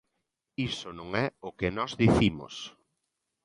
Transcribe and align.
Iso 0.69 0.89
non 0.99 1.09
é 1.25 1.27
o 1.47 1.49
que 1.57 1.67
nós 1.77 1.91
dicimos. 2.01 2.53